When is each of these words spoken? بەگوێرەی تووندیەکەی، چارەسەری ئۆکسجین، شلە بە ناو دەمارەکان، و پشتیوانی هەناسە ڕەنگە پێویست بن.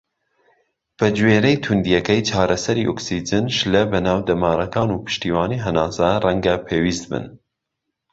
بەگوێرەی 0.99 1.61
تووندیەکەی، 1.63 2.25
چارەسەری 2.29 2.87
ئۆکسجین، 2.87 3.45
شلە 3.57 3.81
بە 3.91 3.99
ناو 4.07 4.19
دەمارەکان، 4.29 4.89
و 4.91 5.01
پشتیوانی 5.05 5.63
هەناسە 5.65 6.09
ڕەنگە 6.23 6.55
پێویست 6.67 7.05
بن. 7.11 7.25